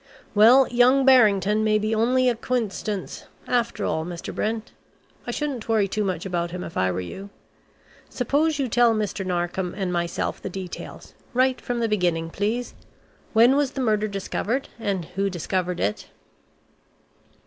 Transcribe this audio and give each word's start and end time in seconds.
Well, 0.33 0.67
young 0.69 1.05
Barrington 1.05 1.63
may 1.63 1.77
be 1.77 1.93
only 1.93 2.27
a 2.27 2.33
coincidence 2.33 3.25
after 3.45 3.85
all, 3.85 4.03
Mr. 4.03 4.33
Brent. 4.33 4.71
I 5.27 5.29
shouldn't 5.29 5.69
worry 5.69 5.87
too 5.87 6.03
much 6.03 6.25
about 6.25 6.49
him 6.49 6.63
if 6.63 6.75
I 6.75 6.91
were 6.91 7.01
you. 7.01 7.29
Suppose 8.09 8.57
you 8.57 8.67
tell 8.67 8.95
Mr. 8.95 9.23
Narkom 9.23 9.75
and 9.77 9.93
myself 9.93 10.41
the 10.41 10.49
details, 10.49 11.13
right 11.35 11.61
from 11.61 11.81
the 11.81 11.87
beginning, 11.87 12.31
please? 12.31 12.73
When 13.33 13.55
was 13.55 13.73
the 13.73 13.81
murder 13.81 14.07
discovered 14.07 14.69
and 14.79 15.05
who 15.05 15.29
discovered 15.29 15.79
it?" 15.79 16.07